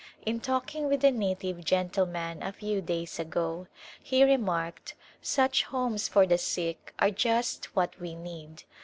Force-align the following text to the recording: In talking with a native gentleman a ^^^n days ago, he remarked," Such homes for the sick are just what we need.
In 0.25 0.39
talking 0.39 0.87
with 0.87 1.03
a 1.05 1.11
native 1.11 1.63
gentleman 1.63 2.41
a 2.41 2.51
^^^n 2.53 2.83
days 2.87 3.19
ago, 3.19 3.67
he 4.01 4.23
remarked," 4.23 4.95
Such 5.21 5.61
homes 5.65 6.07
for 6.07 6.25
the 6.25 6.39
sick 6.39 6.91
are 6.97 7.11
just 7.11 7.65
what 7.75 7.99
we 7.99 8.15
need. 8.15 8.63